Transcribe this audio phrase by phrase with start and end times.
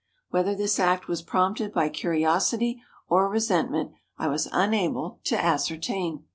[0.31, 6.23] Whether this act was prompted by curiosity or resentment I was unable to ascertain."